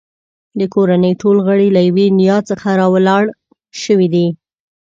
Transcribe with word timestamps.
د 0.59 0.61
کورنۍ 0.73 1.13
ټول 1.21 1.37
غړي 1.47 1.67
له 1.75 1.81
یوې 1.87 2.07
نیا 2.19 2.37
څخه 2.49 2.67
راولاړ 2.81 3.23
شوي 3.83 4.07
دي. 4.13 4.27